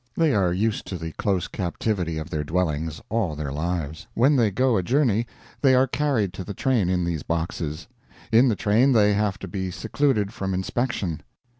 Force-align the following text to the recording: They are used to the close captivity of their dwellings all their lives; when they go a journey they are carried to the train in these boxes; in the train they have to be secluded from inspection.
They 0.17 0.33
are 0.33 0.51
used 0.51 0.87
to 0.87 0.97
the 0.97 1.11
close 1.11 1.47
captivity 1.47 2.17
of 2.17 2.31
their 2.31 2.43
dwellings 2.43 3.03
all 3.09 3.35
their 3.35 3.51
lives; 3.51 4.07
when 4.15 4.35
they 4.35 4.49
go 4.49 4.75
a 4.75 4.81
journey 4.81 5.27
they 5.61 5.75
are 5.75 5.85
carried 5.85 6.33
to 6.33 6.43
the 6.43 6.55
train 6.55 6.89
in 6.89 7.03
these 7.05 7.21
boxes; 7.21 7.87
in 8.31 8.49
the 8.49 8.55
train 8.55 8.93
they 8.93 9.13
have 9.13 9.37
to 9.37 9.47
be 9.47 9.69
secluded 9.69 10.33
from 10.33 10.55
inspection. 10.55 11.21